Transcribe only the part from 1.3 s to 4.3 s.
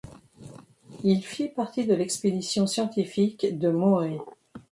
partie de l'expédition scientifique de Morée.